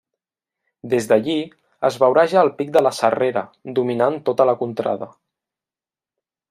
Des 0.93 1.07
d'allí, 1.11 1.35
es 1.89 1.99
veurà 2.05 2.25
ja 2.33 2.39
el 2.47 2.51
pic 2.61 2.73
de 2.77 2.85
la 2.87 2.93
Serrera, 3.01 3.45
dominant 3.81 4.19
tota 4.31 4.53
la 4.53 4.61
contrada. 4.65 5.11